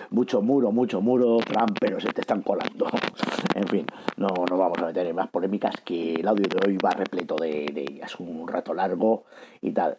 mucho 0.10 0.42
muro, 0.42 0.72
mucho 0.72 1.02
muro, 1.02 1.38
Trump, 1.40 1.78
pero 1.80 2.00
se 2.00 2.12
te 2.12 2.22
están 2.22 2.42
colando. 2.42 2.88
en 3.56 3.68
fin, 3.68 3.86
no 4.18 4.28
nos 4.50 4.60
vamos 4.60 4.78
a 4.80 4.88
meter 4.88 5.08
en 5.08 5.16
más 5.16 5.30
polémicas 5.30 5.76
que 5.84 6.16
el 6.16 6.28
audio 6.28 6.46
de 6.48 6.68
hoy 6.68 6.78
va 6.78 6.92
repleto 6.92 7.36
de, 7.36 7.70
de 7.74 7.82
ellas. 7.82 8.20
Un 8.20 8.48
rato 8.48 8.74
largo 8.74 9.26
y 9.62 9.72
tal. 9.72 9.98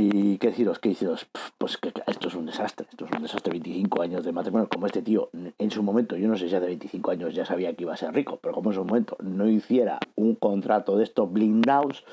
Y 0.00 0.38
qué 0.38 0.50
deciros, 0.50 0.78
qué 0.78 0.90
deciros, 0.90 1.26
pues 1.58 1.76
que 1.76 1.92
esto 2.06 2.28
es 2.28 2.34
un 2.36 2.46
desastre, 2.46 2.86
esto 2.88 3.06
es 3.06 3.10
un 3.10 3.22
desastre, 3.22 3.50
25 3.50 4.00
años 4.00 4.24
de 4.24 4.30
matrimonio, 4.30 4.68
como 4.72 4.86
este 4.86 5.02
tío 5.02 5.28
en 5.32 5.70
su 5.72 5.82
momento, 5.82 6.16
yo 6.16 6.28
no 6.28 6.36
sé 6.36 6.48
si 6.48 6.54
hace 6.54 6.66
25 6.66 7.10
años 7.10 7.34
ya 7.34 7.44
sabía 7.44 7.74
que 7.74 7.82
iba 7.82 7.94
a 7.94 7.96
ser 7.96 8.14
rico, 8.14 8.38
pero 8.40 8.54
como 8.54 8.70
en 8.70 8.76
su 8.76 8.84
momento 8.84 9.16
no 9.20 9.48
hiciera 9.48 9.98
un 10.14 10.36
contrato 10.36 10.96
de 10.96 11.02
estos 11.02 11.32
blindados, 11.32 12.04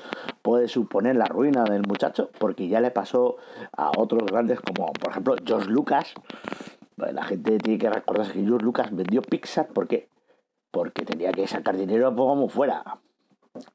puede 0.42 0.66
suponer 0.66 1.14
la 1.14 1.26
ruina 1.26 1.62
del 1.62 1.82
muchacho, 1.86 2.28
porque 2.40 2.66
ya 2.66 2.80
le 2.80 2.90
pasó 2.90 3.36
a 3.70 3.92
otros 3.96 4.24
grandes 4.26 4.58
como 4.60 4.92
por 4.92 5.12
ejemplo 5.12 5.36
George 5.46 5.70
Lucas, 5.70 6.12
la 6.96 7.22
gente 7.22 7.58
tiene 7.58 7.78
que 7.78 7.88
recordarse 7.88 8.32
que 8.32 8.42
George 8.42 8.64
Lucas 8.64 8.88
vendió 8.90 9.22
Pixar, 9.22 9.68
¿por 9.68 9.86
qué? 9.86 10.08
Porque 10.72 11.04
tenía 11.04 11.30
que 11.30 11.46
sacar 11.46 11.76
dinero 11.76 12.12
como 12.16 12.48
fuera, 12.48 12.98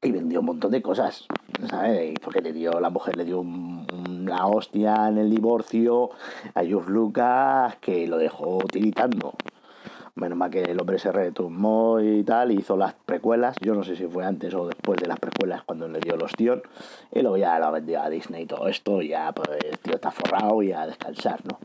y 0.02 0.12
vendió 0.12 0.40
un 0.40 0.48
montón 0.48 0.72
de 0.72 0.82
cosas, 0.82 1.26
¿sabes? 1.70 2.14
Porque 2.22 2.42
le 2.42 2.54
dio, 2.54 2.80
la 2.80 2.90
mujer 2.90 3.16
le 3.18 3.26
dio 3.26 3.40
un, 3.40 3.86
una 4.22 4.48
hostia 4.48 5.08
en 5.08 5.18
el 5.18 5.30
divorcio 5.30 6.12
a 6.54 6.64
George 6.64 6.92
Lucas 6.92 7.76
que 7.78 8.08
lo 8.08 8.18
dejó 8.18 8.60
tiritando. 8.72 9.34
Menos 10.16 10.38
mal 10.38 10.52
que 10.52 10.62
el 10.64 10.80
hombre 10.80 11.00
se 11.00 11.12
retomó 11.12 12.02
y 12.02 12.24
tal, 12.24 12.52
hizo 12.52 12.76
las 12.76 12.94
precuelas. 12.94 13.56
Yo 13.62 13.74
no 13.74 13.84
sé 13.84 13.96
si 13.96 14.06
fue 14.08 14.26
antes 14.26 14.54
o 14.54 14.68
después 14.68 15.00
de 15.00 15.08
las 15.08 15.20
precuelas 15.20 15.64
cuando 15.64 15.88
le 15.88 16.00
dio 16.00 16.18
los 16.18 16.34
tíos. 16.34 16.62
Y 17.14 17.22
luego 17.22 17.38
ya 17.38 17.58
lo 17.60 17.72
vendió 17.72 18.02
a 18.02 18.10
Disney 18.10 18.44
y 18.44 18.46
todo 18.46 18.68
esto. 18.68 19.02
Ya, 19.02 19.32
pues, 19.32 19.58
tío 19.82 19.96
está 19.96 20.12
forrado 20.12 20.62
y 20.62 20.74
a 20.74 20.86
descansar, 20.86 21.40
¿no? 21.46 21.60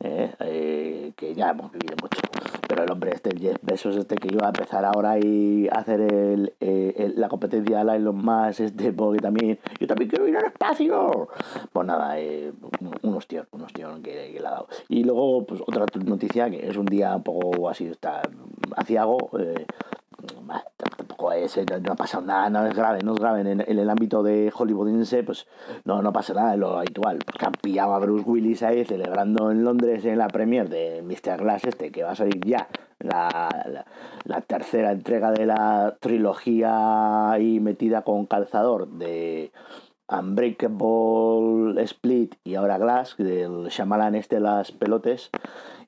Eh, 0.00 0.34
eh, 0.40 1.12
que 1.14 1.34
ya 1.34 1.50
hemos 1.50 1.70
vivido 1.70 1.96
mucho. 2.00 2.61
Pero 2.72 2.84
el 2.84 2.90
hombre 2.90 3.10
este, 3.14 3.38
Jeff 3.38 3.58
Bezos 3.60 3.98
este 3.98 4.16
que 4.16 4.28
iba 4.32 4.46
a 4.46 4.48
empezar 4.48 4.82
ahora 4.86 5.18
y 5.18 5.68
hacer 5.70 6.00
el, 6.00 6.54
eh, 6.58 7.12
la 7.16 7.28
competencia 7.28 7.80
a 7.80 7.96
Elon 7.96 8.16
Musk, 8.16 8.60
este, 8.60 8.94
porque 8.94 9.20
también, 9.20 9.58
yo 9.78 9.86
también 9.86 10.08
quiero 10.08 10.26
ir 10.26 10.38
al 10.38 10.46
espacio. 10.46 11.28
Pues 11.70 11.86
nada, 11.86 12.18
eh, 12.18 12.50
unos 13.02 13.26
tíos, 13.26 13.46
unos 13.52 13.74
tíos 13.74 14.00
que, 14.00 14.32
que 14.32 14.40
le 14.40 14.46
ha 14.46 14.52
dado. 14.52 14.68
Y 14.88 15.04
luego, 15.04 15.44
pues 15.44 15.60
otra 15.60 15.84
noticia 16.02 16.48
que 16.48 16.66
es 16.66 16.78
un 16.78 16.86
día 16.86 17.14
un 17.14 17.22
poco 17.22 17.68
así, 17.68 17.88
está 17.88 18.22
aciago, 18.74 19.18
eh, 19.38 19.66
es, 21.36 21.58
no, 21.82 21.92
ha 21.92 21.96
pasado 21.96 22.24
nada, 22.24 22.50
no 22.50 22.66
es 22.66 22.74
grave, 22.74 23.00
no 23.02 23.12
es 23.14 23.18
grave. 23.18 23.40
En, 23.40 23.60
el 23.60 23.90
ámbito 23.90 24.22
de 24.22 24.50
hollywoodiense, 24.54 25.22
pues 25.22 25.46
no, 25.84 26.02
no 26.02 26.12
pasa 26.12 26.34
nada 26.34 26.52
de 26.52 26.56
lo 26.58 26.78
habitual. 26.78 27.18
Porque 27.24 27.46
han 27.46 27.52
pillado 27.52 27.94
a 27.94 27.98
Bruce 27.98 28.28
Willis 28.28 28.62
ahí 28.62 28.84
celebrando 28.84 29.50
en 29.50 29.64
Londres 29.64 30.04
en 30.04 30.18
la 30.18 30.28
premier 30.28 30.68
de 30.68 31.02
Mr. 31.02 31.38
Glass 31.38 31.64
este, 31.64 31.90
que 31.90 32.02
va 32.02 32.12
a 32.12 32.16
salir 32.16 32.40
ya 32.44 32.68
la, 32.98 33.84
la, 34.24 34.40
tercera 34.42 34.92
entrega 34.92 35.32
de 35.32 35.46
la 35.46 35.96
trilogía 36.00 37.30
ahí 37.32 37.60
metida 37.60 38.02
con 38.02 38.26
calzador 38.26 38.88
de 38.88 39.52
Unbreakable 40.08 41.82
Split 41.82 42.36
y 42.44 42.54
ahora 42.54 42.78
Glass, 42.78 43.16
del 43.16 43.68
Shyamalan 43.68 44.14
este 44.14 44.40
las 44.40 44.72
pelotes, 44.72 45.30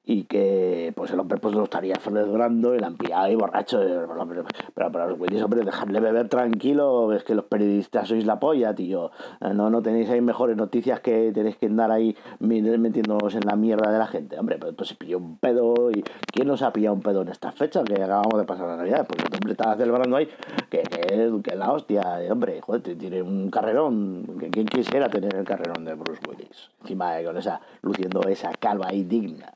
y 0.06 0.24
que 0.24 0.92
pues 0.94 1.10
el 1.12 1.20
hombre 1.20 1.38
pues 1.38 1.54
lo 1.54 1.64
estaría 1.64 1.94
celebrando 1.96 2.74
han 2.84 2.96
pillado 2.96 3.30
y 3.30 3.36
borracho. 3.36 3.80
Pero, 3.80 4.44
pero, 4.74 4.92
pero 4.92 5.08
los 5.08 5.18
güeyes 5.18 5.42
hombre 5.42 5.64
dejarle 5.64 6.00
beber 6.00 6.28
tranquilo 6.28 7.12
es 7.12 7.24
que 7.24 7.34
los 7.34 7.46
periodistas 7.46 8.08
sois 8.08 8.26
la 8.26 8.38
polla 8.38 8.74
tío. 8.74 9.10
No 9.40 9.70
no 9.70 9.82
tenéis 9.82 10.10
ahí 10.10 10.20
mejores 10.20 10.56
noticias 10.56 11.00
que 11.00 11.32
tenéis 11.32 11.56
que 11.56 11.66
andar 11.66 11.90
ahí 11.90 12.16
metiéndonos 12.40 13.34
en 13.34 13.46
la 13.46 13.56
mierda 13.56 13.90
de 13.90 13.98
la 13.98 14.06
gente 14.06 14.38
hombre. 14.38 14.56
Pero 14.58 14.70
entonces 14.70 14.96
pilló 14.96 15.18
un 15.18 15.38
pedo 15.38 15.90
y 15.90 16.04
quién 16.32 16.48
nos 16.48 16.62
ha 16.62 16.72
pillado 16.72 16.94
un 16.94 17.02
pedo 17.02 17.22
en 17.22 17.28
esta 17.28 17.52
fecha 17.52 17.82
que 17.82 17.94
acabamos 17.94 18.38
de 18.38 18.44
pasar 18.44 18.68
la 18.68 18.76
navidad 18.76 19.06
porque 19.06 19.24
el 19.24 19.34
hombre 19.34 19.52
estaba 19.52 19.76
celebrando 19.76 20.16
ahí. 20.16 20.28
Que, 20.68 20.82
que, 20.82 21.56
la 21.56 21.72
hostia 21.72 22.18
hombre 22.30 22.60
joder 22.60 22.82
tiene 22.82 23.22
un 23.22 23.50
carrerón. 23.50 24.24
Quién 24.50 24.66
quisiera 24.66 25.08
tener 25.08 25.34
el 25.34 25.44
carrerón 25.44 25.84
de 25.84 25.94
Bruce 25.94 26.20
Willis 26.28 26.70
encima 26.82 27.22
con 27.24 27.38
esa 27.38 27.60
luciendo 27.80 28.20
esa 28.28 28.52
calva 28.52 28.88
ahí 28.88 29.04
digna 29.04 29.54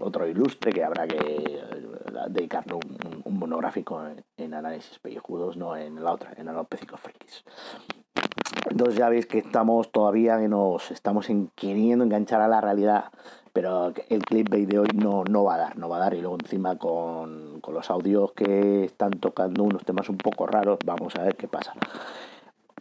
otro 0.00 0.26
ilustre 0.26 0.72
que 0.72 0.84
habrá 0.84 1.06
que 1.06 1.16
eh, 1.16 1.64
dedicarle 2.28 2.74
un, 2.74 3.38
monográfico 3.38 4.00
en, 4.36 4.54
análisis 4.54 4.98
pellejudos, 5.00 5.56
no 5.56 5.76
en 5.76 6.02
la 6.02 6.12
otra, 6.12 6.32
en 6.36 6.48
alopécicos 6.48 7.00
frikis. 7.00 7.44
Entonces 8.70 8.96
ya 8.96 9.08
veis 9.08 9.26
que 9.26 9.38
estamos 9.38 9.90
todavía 9.90 10.38
que 10.38 10.48
nos 10.48 10.90
estamos 10.92 11.26
queriendo 11.56 12.04
enganchar 12.04 12.40
a 12.40 12.46
la 12.46 12.60
realidad, 12.60 13.06
pero 13.52 13.92
el 14.08 14.24
clipbait 14.24 14.68
de 14.68 14.78
hoy 14.78 14.88
no, 14.94 15.24
no 15.24 15.44
va 15.44 15.56
a 15.56 15.58
dar, 15.58 15.76
no 15.76 15.88
va 15.88 15.96
a 15.96 16.00
dar. 16.00 16.14
Y 16.14 16.20
luego 16.20 16.36
encima 16.40 16.78
con, 16.78 17.60
con 17.60 17.74
los 17.74 17.90
audios 17.90 18.32
que 18.32 18.84
están 18.84 19.10
tocando 19.12 19.64
unos 19.64 19.84
temas 19.84 20.08
un 20.08 20.18
poco 20.18 20.46
raros, 20.46 20.78
vamos 20.84 21.16
a 21.16 21.22
ver 21.24 21.36
qué 21.36 21.48
pasa. 21.48 21.74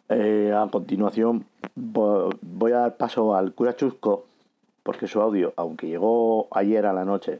Eh, 0.09 0.53
a 0.53 0.69
continuación 0.69 1.45
voy 1.73 2.71
a 2.73 2.79
dar 2.79 2.97
paso 2.97 3.33
al 3.33 3.53
cura 3.53 3.75
Chusco, 3.75 4.25
porque 4.83 5.07
su 5.07 5.21
audio, 5.21 5.53
aunque 5.57 5.87
llegó 5.87 6.47
ayer 6.51 6.85
a 6.85 6.93
la 6.93 7.05
noche, 7.05 7.39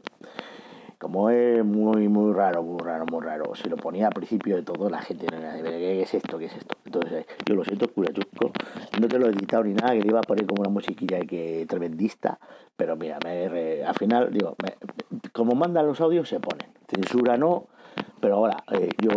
como 0.98 1.30
es 1.30 1.64
muy, 1.64 2.06
muy 2.06 2.32
raro, 2.32 2.62
muy 2.62 2.78
raro, 2.78 3.04
muy 3.10 3.20
raro, 3.22 3.56
se 3.56 3.68
lo 3.68 3.76
ponía 3.76 4.06
al 4.06 4.12
principio 4.12 4.54
de 4.54 4.62
todo, 4.62 4.88
la 4.88 5.02
gente 5.02 5.26
no 5.32 5.38
era 5.38 5.54
de 5.54 5.62
¿qué 5.62 6.02
es 6.02 6.14
esto? 6.14 6.38
¿Qué 6.38 6.44
es 6.44 6.54
esto? 6.54 6.76
Entonces, 6.84 7.26
yo 7.44 7.56
lo 7.56 7.64
siento, 7.64 7.88
cura 7.92 8.12
chusco, 8.12 8.52
no 9.00 9.08
te 9.08 9.18
lo 9.18 9.26
he 9.26 9.30
editado 9.30 9.64
ni 9.64 9.74
nada, 9.74 9.94
que 9.94 10.02
le 10.02 10.08
iba 10.08 10.20
a 10.20 10.22
poner 10.22 10.46
como 10.46 10.60
una 10.60 10.70
musiquilla 10.70 11.18
que 11.22 11.66
tremendista, 11.68 12.38
pero 12.76 12.94
mira, 12.94 13.18
me, 13.24 13.82
al 13.82 13.94
final, 13.96 14.30
digo, 14.32 14.54
como 15.32 15.56
mandan 15.56 15.88
los 15.88 16.00
audios, 16.00 16.28
se 16.28 16.38
ponen. 16.38 16.68
Censura 16.86 17.36
no, 17.36 17.66
pero 18.20 18.36
ahora, 18.36 18.62
eh, 18.70 18.90
yo 18.98 19.10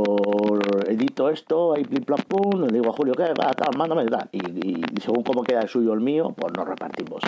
edito 0.88 1.29
esto, 1.29 1.75
ahí 1.75 1.84
plim 1.84 2.03
plap 2.03 2.22
pum, 2.22 2.62
le 2.62 2.79
digo 2.79 2.89
a 2.89 2.94
Julio, 2.94 3.13
¿qué? 3.13 3.25
Va, 3.39 3.51
tal, 3.51 3.77
mándame, 3.77 4.05
tal. 4.08 4.27
Y, 4.32 4.79
y 4.79 5.01
según 5.01 5.24
cómo 5.24 5.44
queda 5.44 5.62
el 5.62 5.70
suyo 5.70 5.91
o 5.91 5.94
el 5.94 6.01
mío, 6.01 6.34
pues 6.36 6.51
nos 6.58 6.67
repartimos. 6.67 7.22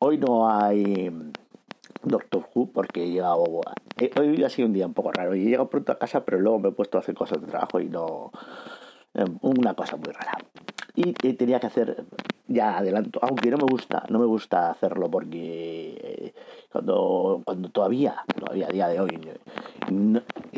Hoy 0.00 0.16
no 0.16 0.48
hay 0.48 1.10
Doctor 2.04 2.48
Who 2.54 2.70
porque 2.72 3.02
he 3.02 3.10
llegado. 3.10 3.44
Eh, 3.98 4.10
hoy 4.16 4.44
ha 4.44 4.48
sido 4.48 4.68
un 4.68 4.72
día 4.72 4.86
un 4.86 4.94
poco 4.94 5.10
raro. 5.10 5.34
He 5.34 5.38
llegado 5.38 5.68
pronto 5.68 5.90
a 5.90 5.98
casa, 5.98 6.24
pero 6.24 6.38
luego 6.38 6.60
me 6.60 6.68
he 6.68 6.72
puesto 6.72 6.98
a 6.98 7.00
hacer 7.00 7.16
cosas 7.16 7.40
de 7.40 7.48
trabajo 7.48 7.80
y 7.80 7.88
no. 7.88 8.30
Eh, 9.14 9.24
una 9.42 9.74
cosa 9.74 9.96
muy 9.96 10.12
rara. 10.12 10.38
Y 10.94 11.12
tenía 11.34 11.60
que 11.60 11.66
hacer, 11.68 12.04
ya 12.48 12.78
adelanto, 12.78 13.20
aunque 13.22 13.50
no 13.50 13.56
me 13.56 13.66
gusta, 13.70 14.04
no 14.08 14.18
me 14.18 14.26
gusta 14.26 14.70
hacerlo 14.70 15.08
porque 15.08 15.96
eh, 16.02 16.34
cuando, 16.72 17.42
cuando 17.44 17.68
todavía, 17.68 18.16
todavía 18.36 18.66
a 18.66 18.70
día 18.70 18.88
de 18.88 19.00
hoy, 19.00 19.20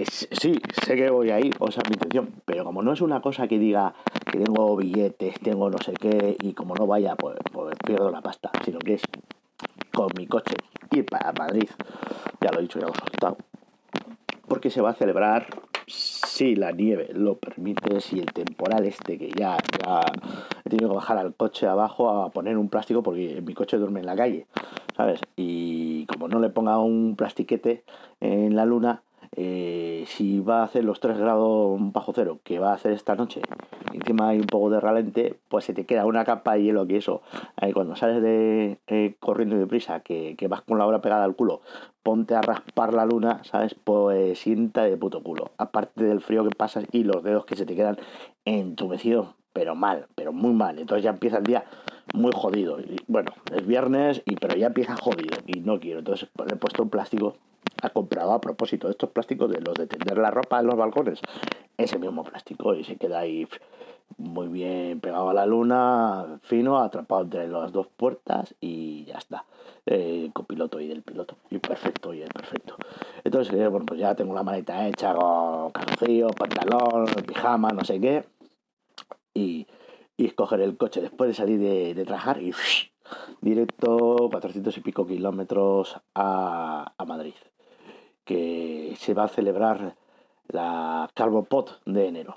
sí, 0.08 0.58
sé 0.82 0.96
que 0.96 1.10
voy 1.10 1.30
a 1.30 1.40
ir, 1.40 1.54
o 1.58 1.70
sea, 1.70 1.82
mi 1.88 1.92
intención, 1.92 2.42
pero 2.46 2.64
como 2.64 2.80
no 2.80 2.94
es 2.94 3.02
una 3.02 3.20
cosa 3.20 3.48
que 3.48 3.58
diga 3.58 3.92
que 4.32 4.38
tengo 4.38 4.76
billetes, 4.76 5.34
tengo 5.40 5.68
no 5.68 5.76
sé 5.76 5.92
qué, 5.92 6.38
y 6.40 6.54
como 6.54 6.74
no 6.74 6.86
vaya, 6.86 7.16
pues, 7.16 7.36
pues 7.52 7.76
pierdo 7.84 8.10
la 8.10 8.22
pasta, 8.22 8.50
sino 8.64 8.78
que 8.78 8.94
es 8.94 9.02
con 9.92 10.08
mi 10.16 10.26
coche 10.26 10.54
ir 10.92 11.06
para 11.06 11.32
Madrid, 11.32 11.68
ya 12.40 12.50
lo 12.50 12.58
he 12.58 12.62
dicho, 12.62 12.78
ya 12.78 12.86
lo 12.86 12.92
he 12.92 12.98
soltado, 12.98 13.36
porque 14.48 14.70
se 14.70 14.80
va 14.80 14.90
a 14.90 14.94
celebrar 14.94 15.46
si 15.86 16.56
la 16.56 16.72
nieve 16.72 17.10
lo 17.12 17.36
permite, 17.36 18.00
si 18.00 18.18
el 18.18 18.26
temporal 18.26 18.86
este 18.86 19.18
que 19.18 19.30
ya, 19.30 19.58
ya 19.84 20.00
he 20.64 20.70
tenido 20.70 20.88
que 20.88 20.96
bajar 20.96 21.18
al 21.18 21.34
coche 21.34 21.66
abajo 21.66 22.10
a 22.10 22.30
poner 22.30 22.56
un 22.56 22.68
plástico 22.68 23.02
porque 23.02 23.42
mi 23.44 23.54
coche 23.54 23.76
duerme 23.76 24.00
en 24.00 24.06
la 24.06 24.16
calle, 24.16 24.46
¿sabes? 24.96 25.20
Y 25.36 26.06
como 26.06 26.28
no 26.28 26.38
le 26.40 26.50
ponga 26.50 26.78
un 26.78 27.16
plastiquete 27.16 27.84
en 28.20 28.56
la 28.56 28.64
luna, 28.64 29.02
eh, 29.36 30.04
si 30.06 30.40
va 30.40 30.60
a 30.60 30.64
hacer 30.64 30.84
los 30.84 31.00
3 31.00 31.18
grados 31.18 31.78
bajo 31.92 32.12
cero 32.12 32.40
que 32.42 32.58
va 32.58 32.70
a 32.70 32.74
hacer 32.74 32.92
esta 32.92 33.14
noche, 33.14 33.42
encima 33.92 34.28
hay 34.28 34.38
un 34.38 34.46
poco 34.46 34.70
de 34.70 34.80
ralente, 34.80 35.36
pues 35.48 35.64
se 35.64 35.74
te 35.74 35.84
queda 35.84 36.06
una 36.06 36.24
capa 36.24 36.54
de 36.54 36.62
hielo 36.62 36.86
que 36.86 36.96
eso, 36.96 37.22
ahí 37.56 37.72
cuando 37.72 37.96
sales 37.96 38.22
de 38.22 38.78
eh, 38.86 39.14
corriendo 39.20 39.56
de 39.56 39.66
prisa, 39.66 40.00
que, 40.00 40.34
que, 40.36 40.48
vas 40.48 40.62
con 40.62 40.78
la 40.78 40.86
hora 40.86 41.00
pegada 41.00 41.24
al 41.24 41.36
culo, 41.36 41.60
ponte 42.02 42.34
a 42.34 42.42
raspar 42.42 42.94
la 42.94 43.04
luna, 43.04 43.42
¿sabes? 43.44 43.74
Pues 43.74 44.38
sienta 44.38 44.84
de 44.84 44.96
puto 44.96 45.22
culo. 45.22 45.50
Aparte 45.58 46.04
del 46.04 46.20
frío 46.20 46.44
que 46.44 46.54
pasas 46.54 46.84
y 46.92 47.04
los 47.04 47.22
dedos 47.22 47.44
que 47.44 47.56
se 47.56 47.66
te 47.66 47.76
quedan 47.76 47.98
entumecidos, 48.44 49.34
pero 49.52 49.74
mal, 49.74 50.06
pero 50.14 50.32
muy 50.32 50.52
mal. 50.52 50.78
Entonces 50.78 51.04
ya 51.04 51.10
empieza 51.10 51.38
el 51.38 51.44
día 51.44 51.64
muy 52.14 52.32
jodido. 52.34 52.80
Y, 52.80 52.96
bueno, 53.06 53.32
es 53.54 53.66
viernes, 53.66 54.22
y 54.24 54.36
pero 54.36 54.56
ya 54.56 54.68
empieza 54.68 54.96
jodido 54.96 55.38
y 55.46 55.60
no 55.60 55.80
quiero. 55.80 56.00
Entonces 56.00 56.28
pues, 56.34 56.48
le 56.48 56.56
he 56.56 56.58
puesto 56.58 56.82
un 56.82 56.90
plástico 56.90 57.34
ha 57.82 57.90
comprado 57.90 58.32
a 58.32 58.40
propósito 58.40 58.86
de 58.86 58.92
estos 58.92 59.10
plásticos 59.10 59.50
de 59.50 59.60
los 59.60 59.74
de 59.74 59.86
tender 59.86 60.18
la 60.18 60.30
ropa 60.30 60.60
en 60.60 60.66
los 60.66 60.76
balcones. 60.76 61.20
Ese 61.76 61.98
mismo 61.98 62.24
plástico 62.24 62.74
y 62.74 62.84
se 62.84 62.96
queda 62.96 63.20
ahí 63.20 63.46
muy 64.18 64.48
bien 64.48 65.00
pegado 65.00 65.30
a 65.30 65.34
la 65.34 65.46
luna, 65.46 66.40
fino, 66.42 66.78
atrapado 66.78 67.22
entre 67.22 67.48
las 67.48 67.72
dos 67.72 67.86
puertas 67.88 68.54
y 68.60 69.04
ya 69.04 69.18
está. 69.18 69.46
Eh, 69.86 70.30
copiloto 70.32 70.80
y 70.80 70.88
del 70.88 71.02
piloto. 71.02 71.36
Y 71.50 71.58
perfecto, 71.58 72.12
y 72.12 72.22
es 72.22 72.28
perfecto. 72.30 72.76
Entonces, 73.24 73.54
eh, 73.54 73.68
bueno, 73.68 73.86
pues 73.86 74.00
ya 74.00 74.14
tengo 74.14 74.34
la 74.34 74.42
maleta 74.42 74.86
hecha 74.86 75.14
con 75.14 75.70
calzoncillo, 75.70 76.28
pantalón, 76.28 77.06
pijama, 77.26 77.70
no 77.70 77.84
sé 77.84 78.00
qué. 78.00 78.24
Y, 79.32 79.66
y 80.16 80.26
escoger 80.26 80.60
el 80.60 80.76
coche 80.76 81.00
después 81.00 81.28
de 81.28 81.34
salir 81.34 81.58
de, 81.58 81.94
de 81.94 82.04
trabajar 82.04 82.42
y 82.42 82.52
directo 83.40 84.28
400 84.30 84.76
y 84.76 84.80
pico 84.80 85.06
kilómetros 85.06 85.96
a, 86.14 86.92
a 86.96 87.04
Madrid 87.04 87.34
que 88.30 88.94
se 88.96 89.12
va 89.12 89.24
a 89.24 89.28
celebrar 89.28 89.96
la 90.46 91.10
Calvopot 91.14 91.80
de 91.84 92.06
enero. 92.06 92.34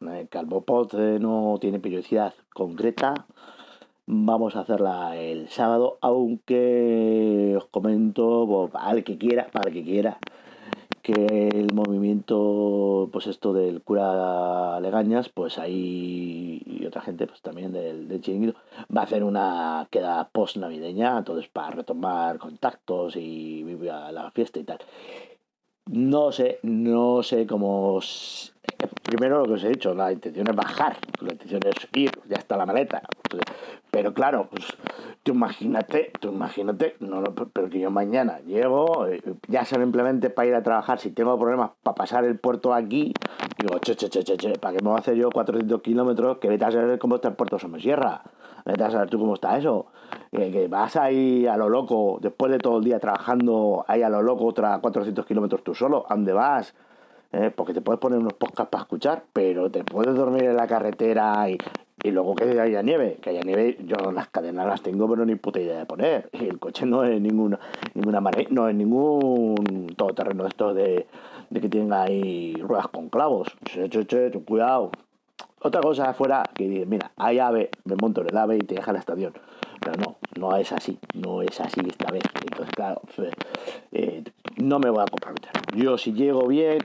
El 0.00 0.28
Calvopot 0.28 0.94
eh, 0.94 1.18
no 1.20 1.58
tiene 1.60 1.80
periodicidad 1.80 2.32
concreta. 2.54 3.26
Vamos 4.06 4.54
a 4.54 4.60
hacerla 4.60 5.16
el 5.16 5.48
sábado, 5.48 5.98
aunque 6.00 7.54
os 7.56 7.64
comento, 7.66 8.70
el 8.92 9.02
que 9.02 9.18
quiera, 9.18 9.48
para 9.50 9.70
el 9.70 9.74
que 9.74 9.82
quiera, 9.82 10.18
que 11.02 11.48
el 11.48 11.74
movimiento, 11.74 13.08
pues 13.12 13.26
esto 13.26 13.52
del 13.52 13.82
cura 13.82 14.78
Legañas, 14.78 15.28
pues 15.28 15.58
ahí 15.58 16.62
y 16.66 16.86
otra 16.86 17.00
gente, 17.02 17.26
pues 17.26 17.42
también 17.42 17.72
del, 17.72 18.06
del 18.06 18.20
chiringuito, 18.20 18.54
va 18.96 19.00
a 19.00 19.04
hacer 19.04 19.24
una 19.24 19.88
queda 19.90 20.28
post 20.32 20.56
navideña, 20.58 21.18
entonces 21.18 21.48
para 21.48 21.70
retomar 21.70 22.38
contactos 22.38 23.16
y 23.16 23.64
vivir 23.64 23.90
la 23.90 24.30
fiesta 24.30 24.60
y 24.60 24.64
tal. 24.64 24.78
No 25.92 26.32
sé, 26.32 26.58
no 26.62 27.22
sé 27.22 27.46
cómo. 27.46 28.00
Primero 29.02 29.38
lo 29.38 29.44
que 29.44 29.52
os 29.54 29.64
he 29.64 29.68
dicho, 29.68 29.94
la 29.94 30.12
intención 30.12 30.46
es 30.48 30.54
bajar, 30.54 30.96
la 31.20 31.32
intención 31.32 31.60
es 31.66 31.88
ir, 31.94 32.10
ya 32.28 32.36
está 32.36 32.56
la 32.56 32.66
maleta. 32.66 33.02
Pero 33.90 34.14
claro, 34.14 34.48
pues 34.50 34.66
tú 35.22 35.32
imagínate, 35.32 36.12
tú 36.20 36.28
imagínate, 36.28 36.96
no, 37.00 37.22
pero 37.52 37.68
que 37.68 37.80
yo 37.80 37.90
mañana 37.90 38.40
llego, 38.40 39.06
eh, 39.06 39.20
ya 39.48 39.64
simplemente 39.64 40.30
para 40.30 40.48
ir 40.48 40.54
a 40.54 40.62
trabajar, 40.62 40.98
si 40.98 41.10
tengo 41.10 41.38
problemas 41.38 41.72
para 41.82 41.94
pasar 41.94 42.24
el 42.24 42.38
puerto 42.38 42.72
aquí, 42.72 43.12
digo, 43.58 43.78
che, 43.80 43.96
che, 43.96 44.08
che, 44.08 44.22
che, 44.22 44.36
che 44.36 44.52
¿para 44.58 44.76
qué 44.76 44.82
me 44.82 44.90
voy 44.90 44.96
a 44.96 45.00
hacer 45.00 45.14
yo 45.14 45.30
400 45.30 45.82
kilómetros? 45.82 46.38
Que 46.38 46.48
vete 46.48 46.64
a 46.64 46.70
saber 46.70 46.98
cómo 46.98 47.16
está 47.16 47.28
el 47.28 47.34
puerto 47.34 47.58
Somosierra. 47.58 48.22
Vete 48.64 48.84
a 48.84 48.90
saber 48.90 49.10
tú 49.10 49.18
cómo 49.18 49.34
está 49.34 49.58
eso. 49.58 49.86
Que, 50.30 50.68
vas 50.68 50.96
ahí 50.96 51.46
a 51.46 51.56
lo 51.56 51.68
loco, 51.68 52.18
después 52.20 52.50
de 52.52 52.58
todo 52.58 52.78
el 52.78 52.84
día 52.84 52.98
trabajando 53.00 53.84
ahí 53.88 54.02
a 54.02 54.08
lo 54.08 54.22
loco, 54.22 54.46
otra 54.46 54.78
400 54.80 55.26
kilómetros 55.26 55.62
tú 55.64 55.74
solo, 55.74 56.06
¿a 56.08 56.14
dónde 56.14 56.32
vas? 56.32 56.74
Eh, 57.32 57.50
porque 57.54 57.72
te 57.72 57.80
puedes 57.80 57.98
poner 57.98 58.18
unos 58.18 58.34
podcasts 58.34 58.70
para 58.70 58.82
escuchar, 58.82 59.24
pero 59.32 59.70
te 59.70 59.84
puedes 59.84 60.14
dormir 60.14 60.44
en 60.44 60.56
la 60.56 60.66
carretera 60.66 61.48
y, 61.48 61.56
y 62.02 62.10
luego 62.10 62.34
que 62.34 62.44
haya 62.60 62.82
nieve, 62.82 63.18
que 63.22 63.30
haya 63.30 63.40
nieve, 63.40 63.78
yo 63.86 64.12
las 64.12 64.28
cadenas 64.28 64.66
las 64.66 64.82
tengo, 64.82 65.08
pero 65.08 65.24
ni 65.24 65.36
puta 65.36 65.58
idea 65.58 65.78
de 65.78 65.86
poner. 65.86 66.28
El 66.32 66.58
coche 66.58 66.84
no 66.84 67.04
es 67.04 67.18
ninguna, 67.20 67.58
ninguna 67.94 68.20
no 68.50 68.68
es 68.68 68.74
ningún 68.74 69.94
todoterreno 69.96 70.46
esto 70.46 70.74
de, 70.74 71.06
de 71.48 71.60
que 71.60 71.68
tenga 71.70 72.02
ahí 72.02 72.54
ruedas 72.60 72.88
con 72.88 73.08
clavos. 73.08 73.48
Che, 73.64 73.88
che, 73.88 74.04
che, 74.04 74.30
cuidado. 74.44 74.90
Otra 75.62 75.80
cosa 75.80 76.10
afuera 76.10 76.42
que 76.54 76.68
dice, 76.68 76.86
mira, 76.86 77.12
hay 77.16 77.38
ave, 77.38 77.70
me 77.84 77.94
monto 77.94 78.20
en 78.20 78.28
el 78.30 78.36
ave 78.36 78.56
y 78.56 78.60
te 78.60 78.74
deja 78.74 78.92
la 78.92 78.98
estación. 78.98 79.32
Pero 79.80 79.94
no, 79.96 80.16
no 80.38 80.56
es 80.56 80.72
así, 80.72 80.98
no 81.14 81.40
es 81.40 81.60
así 81.60 81.80
esta 81.86 82.10
vez. 82.10 82.24
Entonces, 82.42 82.74
claro, 82.74 83.00
eh, 83.92 84.24
no 84.56 84.78
me 84.80 84.90
voy 84.90 85.02
a 85.02 85.06
comprometer. 85.06 85.52
Yo 85.76 85.96
si 85.98 86.12
llego 86.12 86.46
bien, 86.48 86.78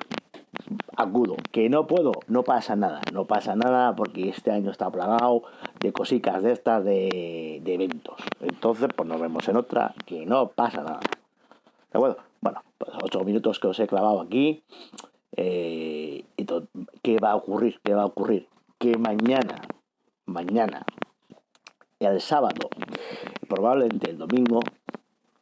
acudo. 0.98 1.36
Que 1.51 1.70
no 1.70 1.88
puedo, 1.88 2.12
no 2.27 2.44
pasa 2.44 2.75
nada. 2.75 3.01
No 3.13 3.25
pasa 3.25 3.56
nada 3.56 3.96
porque 3.96 4.30
este 4.30 4.51
año 4.51 4.72
está 4.72 4.89
plagado, 4.92 5.44
de 5.80 5.94
cositas 5.94 6.44
de 6.44 6.51
estas 6.51 6.84
de, 6.84 7.62
de 7.63 7.74
eventos. 7.74 8.16
Entonces, 8.42 8.89
pues 8.96 9.08
nos 9.08 9.22
vemos 9.22 9.48
en 9.48 9.58
otra, 9.58 9.94
que 10.06 10.25
no 10.25 10.50
pasa 10.50 10.82
nada. 10.84 11.00
¿De 11.92 11.98
acuerdo? 11.98 12.18
Bueno, 12.42 12.62
pues 12.77 12.92
ocho 13.04 13.24
minutos 13.24 13.60
que 13.60 13.68
os 13.68 13.80
he 13.80 13.88
clavado 13.88 14.20
aquí. 14.22 14.63
Eh, 15.36 16.25
to- 16.46 16.68
¿Qué 17.01 17.18
va 17.20 17.32
a 17.32 17.36
ocurrir? 17.36 17.80
¿Qué 17.84 17.94
va 17.94 18.04
a 18.04 18.08
ocurrir? 18.08 18.48
Que 18.80 18.98
mañana, 18.98 19.62
mañana, 20.25 20.86
el 22.00 22.22
sábado, 22.22 22.70
probablemente 23.48 24.12
el 24.12 24.18
domingo, 24.18 24.60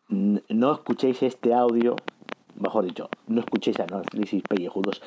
no 0.07 0.71
escuchéis 0.71 1.21
este 1.24 1.53
audio, 1.53 1.95
mejor 2.59 2.85
dicho, 2.85 3.09
no 3.27 3.41
escuchéis 3.41 3.79
análisis 3.79 4.41
pellejudos 4.43 5.01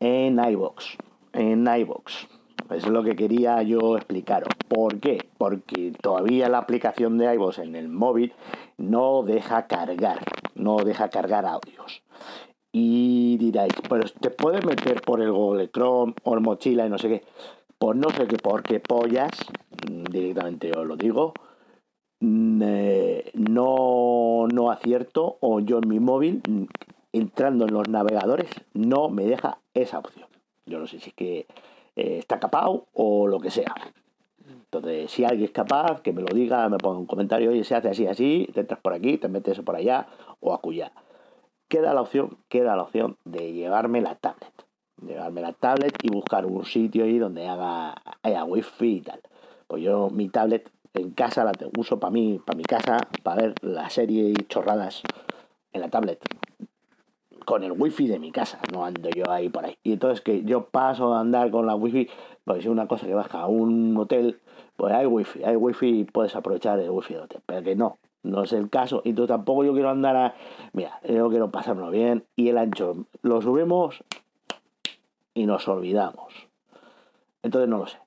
en 0.00 0.38
iVoox, 0.38 0.96
en. 1.32 1.66
Eso 1.66 2.86
es 2.86 2.92
lo 2.92 3.02
que 3.02 3.14
quería 3.14 3.62
yo 3.62 3.96
explicaros. 3.96 4.48
¿Por 4.68 4.98
qué? 4.98 5.18
Porque 5.36 5.92
todavía 6.00 6.48
la 6.48 6.58
aplicación 6.58 7.18
de 7.18 7.32
iVoox 7.34 7.58
en 7.58 7.76
el 7.76 7.88
móvil 7.88 8.32
no 8.78 9.22
deja 9.22 9.66
cargar, 9.66 10.20
no 10.54 10.76
deja 10.78 11.10
cargar 11.10 11.44
audios. 11.46 12.02
Y 12.72 13.36
diréis, 13.36 13.74
pero 13.88 14.04
te 14.08 14.30
puedes 14.30 14.64
meter 14.64 15.00
por 15.02 15.20
el 15.20 15.30
Google 15.30 15.70
Chrome 15.70 16.14
o 16.24 16.34
el 16.34 16.40
mochila 16.40 16.86
y 16.86 16.90
no 16.90 16.98
sé 16.98 17.08
qué. 17.08 17.22
Pues 17.78 17.96
no 17.96 18.08
sé 18.10 18.26
qué 18.26 18.36
por 18.36 18.62
qué 18.62 18.80
pollas, 18.80 19.30
directamente 20.10 20.72
os 20.76 20.86
lo 20.86 20.96
digo, 20.96 21.34
no, 23.34 24.46
no 24.52 24.70
acierto 24.70 25.36
o 25.40 25.60
yo 25.60 25.78
en 25.78 25.88
mi 25.88 26.00
móvil, 26.00 26.42
mm, 26.48 26.64
entrando 27.12 27.66
en 27.66 27.74
los 27.74 27.88
navegadores, 27.88 28.50
no 28.72 29.08
me 29.08 29.24
deja 29.24 29.58
esa 29.74 29.98
opción. 29.98 30.28
Yo 30.66 30.78
no 30.78 30.86
sé 30.86 30.98
si 30.98 31.10
es 31.10 31.14
que 31.14 31.46
eh, 31.96 32.18
está 32.18 32.40
capado 32.40 32.86
o 32.92 33.26
lo 33.26 33.38
que 33.38 33.50
sea. 33.50 33.74
Entonces, 34.48 35.10
si 35.10 35.24
alguien 35.24 35.44
es 35.44 35.50
capaz, 35.52 36.00
que 36.00 36.12
me 36.12 36.22
lo 36.22 36.34
diga, 36.34 36.68
me 36.68 36.78
ponga 36.78 36.98
un 36.98 37.06
comentario, 37.06 37.50
oye, 37.50 37.64
se 37.64 37.74
hace 37.74 37.88
así, 37.88 38.06
así, 38.06 38.48
te 38.52 38.60
entras 38.60 38.80
por 38.80 38.92
aquí, 38.92 39.18
te 39.18 39.28
metes 39.28 39.60
por 39.60 39.76
allá 39.76 40.06
o 40.40 40.52
acullá. 40.52 40.92
Queda 41.68 41.94
la 41.94 42.02
opción, 42.02 42.38
queda 42.48 42.76
la 42.76 42.82
opción 42.82 43.16
de 43.24 43.52
llevarme 43.52 44.00
la 44.00 44.16
tablet. 44.16 44.52
Llevarme 45.06 45.40
la 45.40 45.52
tablet 45.52 45.96
y 46.02 46.10
buscar 46.10 46.46
un 46.46 46.64
sitio 46.64 47.04
ahí 47.04 47.18
donde 47.18 47.46
haga, 47.46 47.94
haya 48.22 48.44
wifi 48.44 48.96
y 48.96 49.00
tal. 49.00 49.20
Pues 49.66 49.82
yo 49.82 50.10
mi 50.10 50.28
tablet 50.28 50.70
en 50.94 51.10
casa 51.10 51.44
la 51.44 51.52
uso 51.76 51.98
para 51.98 52.12
mí, 52.12 52.40
para 52.44 52.56
mi 52.56 52.64
casa, 52.64 52.96
para 53.22 53.42
ver 53.42 53.54
la 53.62 53.90
serie 53.90 54.30
y 54.30 54.34
chorradas 54.48 55.02
en 55.72 55.80
la 55.80 55.88
tablet. 55.88 56.20
Con 57.44 57.62
el 57.62 57.72
wifi 57.72 58.06
de 58.06 58.18
mi 58.18 58.30
casa, 58.30 58.58
no 58.72 58.84
ando 58.84 59.10
yo 59.10 59.30
ahí 59.30 59.50
por 59.50 59.66
ahí. 59.66 59.76
Y 59.82 59.92
entonces 59.92 60.22
que 60.22 60.44
yo 60.44 60.66
paso 60.66 61.12
a 61.12 61.20
andar 61.20 61.50
con 61.50 61.66
la 61.66 61.74
wifi, 61.74 62.08
porque 62.44 62.62
si 62.62 62.68
una 62.68 62.86
cosa 62.86 63.06
que 63.06 63.14
baja 63.14 63.42
a 63.42 63.46
un 63.48 63.94
hotel, 63.96 64.40
pues 64.76 64.94
hay 64.94 65.04
wifi, 65.04 65.44
hay 65.44 65.56
wifi 65.56 66.00
y 66.00 66.04
puedes 66.04 66.34
aprovechar 66.36 66.78
el 66.78 66.90
wifi 66.90 67.14
del 67.14 67.24
hotel. 67.24 67.42
Pero 67.44 67.62
que 67.62 67.76
no, 67.76 67.98
no 68.22 68.44
es 68.44 68.52
el 68.52 68.70
caso. 68.70 69.02
Y 69.04 69.12
tú 69.12 69.26
tampoco 69.26 69.64
yo 69.64 69.74
quiero 69.74 69.90
andar 69.90 70.16
a. 70.16 70.34
Mira, 70.72 71.00
yo 71.06 71.28
quiero 71.28 71.50
pasármelo 71.50 71.90
bien. 71.90 72.24
Y 72.34 72.48
el 72.48 72.56
ancho 72.56 73.04
lo 73.20 73.42
subimos 73.42 74.02
y 75.34 75.44
nos 75.46 75.68
olvidamos. 75.68 76.32
Entonces 77.42 77.68
no 77.68 77.78
lo 77.78 77.86
sé. 77.86 77.98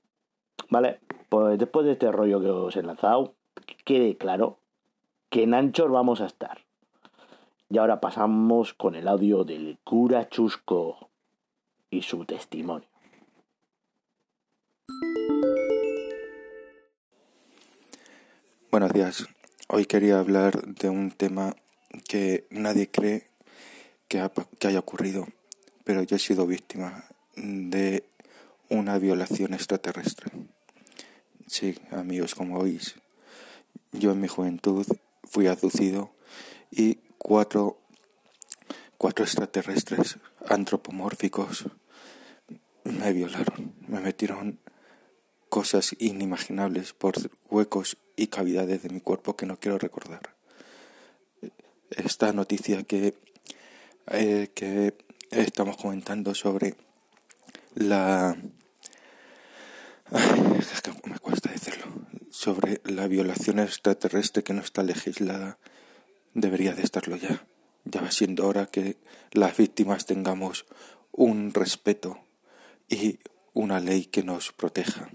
¿Vale? 0.69 0.99
Pues 1.29 1.59
después 1.59 1.85
de 1.85 1.93
este 1.93 2.11
rollo 2.11 2.39
que 2.39 2.49
os 2.49 2.75
he 2.77 2.83
lanzado, 2.83 3.35
que 3.65 3.75
quede 3.83 4.17
claro 4.17 4.59
que 5.29 5.43
en 5.43 5.53
Anchor 5.53 5.91
vamos 5.91 6.21
a 6.21 6.25
estar. 6.25 6.65
Y 7.69 7.77
ahora 7.77 7.99
pasamos 7.99 8.73
con 8.73 8.95
el 8.95 9.09
audio 9.09 9.43
del 9.43 9.77
cura 9.83 10.29
Chusco 10.29 11.09
y 11.89 12.03
su 12.03 12.23
testimonio. 12.23 12.87
Buenos 18.71 18.93
días. 18.93 19.27
Hoy 19.67 19.85
quería 19.85 20.19
hablar 20.19 20.61
de 20.61 20.89
un 20.89 21.11
tema 21.11 21.55
que 22.07 22.47
nadie 22.51 22.89
cree 22.89 23.27
que 24.07 24.19
haya 24.65 24.79
ocurrido, 24.79 25.25
pero 25.83 26.03
yo 26.03 26.15
he 26.15 26.19
sido 26.19 26.47
víctima 26.47 27.03
de 27.35 28.05
una 28.69 28.97
violación 28.97 29.53
extraterrestre. 29.53 30.31
Sí, 31.47 31.75
amigos, 31.91 32.35
como 32.35 32.59
oís, 32.59 32.95
yo 33.93 34.11
en 34.11 34.19
mi 34.19 34.27
juventud 34.27 34.85
fui 35.23 35.47
abducido 35.47 36.11
y 36.71 36.95
cuatro, 37.17 37.79
cuatro 38.97 39.23
extraterrestres 39.23 40.17
antropomórficos 40.45 41.65
me 42.83 43.13
violaron, 43.13 43.73
me 43.87 44.01
metieron 44.01 44.59
cosas 45.47 45.95
inimaginables 45.99 46.91
por 46.91 47.15
huecos 47.49 47.97
y 48.17 48.27
cavidades 48.27 48.83
de 48.83 48.89
mi 48.89 48.99
cuerpo 48.99 49.37
que 49.37 49.45
no 49.45 49.57
quiero 49.57 49.77
recordar. 49.77 50.35
Esta 51.91 52.33
noticia 52.33 52.83
que, 52.83 53.15
eh, 54.11 54.51
que 54.53 54.93
estamos 55.31 55.77
comentando 55.77 56.35
sobre 56.35 56.75
la... 57.73 58.35
Ay, 60.11 60.41
me 61.05 61.19
cuesta 61.19 61.51
decirlo. 61.51 61.85
Sobre 62.31 62.81
la 62.85 63.07
violación 63.07 63.59
extraterrestre 63.59 64.43
que 64.43 64.53
no 64.53 64.61
está 64.61 64.83
legislada, 64.83 65.57
debería 66.33 66.73
de 66.73 66.83
estarlo 66.83 67.15
ya. 67.17 67.45
Ya 67.83 68.01
va 68.01 68.11
siendo 68.11 68.47
hora 68.47 68.67
que 68.67 68.97
las 69.31 69.57
víctimas 69.57 70.05
tengamos 70.05 70.65
un 71.11 71.53
respeto 71.53 72.19
y 72.87 73.19
una 73.53 73.79
ley 73.79 74.05
que 74.05 74.23
nos 74.23 74.51
proteja. 74.51 75.09